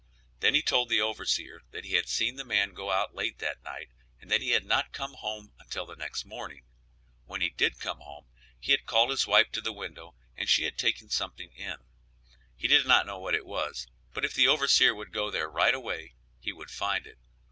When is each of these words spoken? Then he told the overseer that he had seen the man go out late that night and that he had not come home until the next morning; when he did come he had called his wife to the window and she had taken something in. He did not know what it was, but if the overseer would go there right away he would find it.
Then 0.39 0.55
he 0.55 0.63
told 0.63 0.89
the 0.89 0.99
overseer 0.99 1.61
that 1.69 1.85
he 1.85 1.93
had 1.93 2.09
seen 2.09 2.35
the 2.35 2.43
man 2.43 2.73
go 2.73 2.89
out 2.89 3.13
late 3.13 3.37
that 3.37 3.63
night 3.63 3.89
and 4.19 4.31
that 4.31 4.41
he 4.41 4.49
had 4.49 4.65
not 4.65 4.93
come 4.93 5.13
home 5.13 5.53
until 5.59 5.85
the 5.85 5.95
next 5.95 6.25
morning; 6.25 6.63
when 7.25 7.39
he 7.41 7.49
did 7.51 7.79
come 7.79 8.01
he 8.59 8.71
had 8.71 8.87
called 8.87 9.11
his 9.11 9.27
wife 9.27 9.51
to 9.51 9.61
the 9.61 9.71
window 9.71 10.15
and 10.35 10.49
she 10.49 10.63
had 10.63 10.75
taken 10.79 11.11
something 11.11 11.51
in. 11.51 11.77
He 12.55 12.67
did 12.67 12.87
not 12.87 13.05
know 13.05 13.19
what 13.19 13.35
it 13.35 13.45
was, 13.45 13.85
but 14.11 14.25
if 14.25 14.33
the 14.33 14.47
overseer 14.47 14.95
would 14.95 15.11
go 15.13 15.29
there 15.29 15.47
right 15.47 15.75
away 15.75 16.15
he 16.39 16.51
would 16.51 16.71
find 16.71 17.05
it. 17.05 17.19